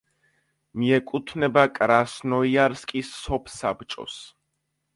[0.83, 4.21] მიეკუთვნება კრასნოიარსკის სოფსაბჭოს.